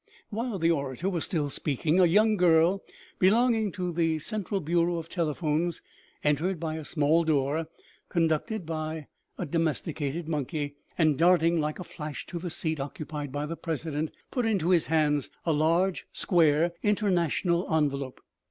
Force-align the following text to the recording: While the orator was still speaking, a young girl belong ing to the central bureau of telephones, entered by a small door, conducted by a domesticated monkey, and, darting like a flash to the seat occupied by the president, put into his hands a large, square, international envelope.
While 0.31 0.57
the 0.57 0.71
orator 0.71 1.07
was 1.11 1.25
still 1.25 1.51
speaking, 1.51 1.99
a 1.99 2.07
young 2.07 2.35
girl 2.35 2.81
belong 3.19 3.53
ing 3.53 3.71
to 3.73 3.91
the 3.91 4.17
central 4.17 4.59
bureau 4.59 4.95
of 4.97 5.09
telephones, 5.09 5.83
entered 6.23 6.59
by 6.59 6.77
a 6.77 6.83
small 6.83 7.23
door, 7.23 7.67
conducted 8.09 8.65
by 8.65 9.05
a 9.37 9.45
domesticated 9.45 10.27
monkey, 10.27 10.75
and, 10.97 11.19
darting 11.19 11.61
like 11.61 11.77
a 11.77 11.83
flash 11.83 12.25
to 12.25 12.39
the 12.39 12.49
seat 12.49 12.79
occupied 12.79 13.31
by 13.31 13.45
the 13.45 13.55
president, 13.55 14.09
put 14.31 14.47
into 14.47 14.71
his 14.71 14.87
hands 14.87 15.29
a 15.45 15.51
large, 15.53 16.07
square, 16.11 16.71
international 16.81 17.71
envelope. 17.71 18.21